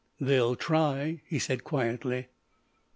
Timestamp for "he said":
1.27-1.63